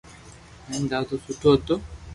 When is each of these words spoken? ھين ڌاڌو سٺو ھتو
ھين 0.69 0.81
ڌاڌو 0.89 1.15
سٺو 1.25 1.49
ھتو 1.55 1.75